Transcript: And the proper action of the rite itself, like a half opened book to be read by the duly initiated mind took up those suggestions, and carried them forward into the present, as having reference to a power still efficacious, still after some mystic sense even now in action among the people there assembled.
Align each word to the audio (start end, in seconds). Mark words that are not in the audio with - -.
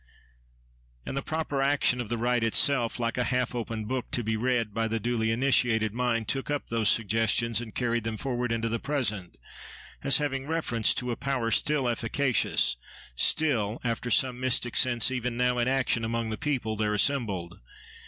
And 1.05 1.15
the 1.15 1.21
proper 1.21 1.61
action 1.61 2.01
of 2.01 2.09
the 2.09 2.17
rite 2.17 2.43
itself, 2.43 2.99
like 2.99 3.19
a 3.19 3.23
half 3.25 3.53
opened 3.53 3.87
book 3.87 4.09
to 4.13 4.23
be 4.23 4.35
read 4.35 4.73
by 4.73 4.87
the 4.87 4.99
duly 4.99 5.29
initiated 5.29 5.93
mind 5.93 6.27
took 6.27 6.49
up 6.49 6.69
those 6.69 6.89
suggestions, 6.89 7.61
and 7.61 7.75
carried 7.75 8.03
them 8.03 8.17
forward 8.17 8.51
into 8.51 8.67
the 8.67 8.79
present, 8.79 9.37
as 10.03 10.17
having 10.17 10.47
reference 10.47 10.95
to 10.95 11.11
a 11.11 11.15
power 11.15 11.51
still 11.51 11.87
efficacious, 11.87 12.77
still 13.15 13.79
after 13.83 14.09
some 14.09 14.39
mystic 14.39 14.75
sense 14.75 15.11
even 15.11 15.37
now 15.37 15.59
in 15.59 15.67
action 15.67 16.03
among 16.03 16.31
the 16.31 16.35
people 16.37 16.75
there 16.75 16.95
assembled. 16.95 17.59